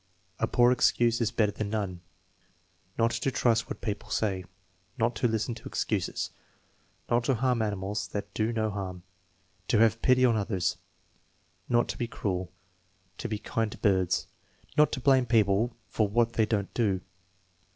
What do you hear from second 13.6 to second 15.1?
to birds." "Not to